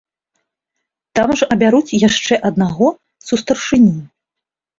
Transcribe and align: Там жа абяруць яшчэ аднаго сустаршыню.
Там 1.19 1.33
жа 1.41 1.47
абяруць 1.55 1.95
яшчэ 2.07 2.39
аднаго 2.49 2.87
сустаршыню. 3.29 3.95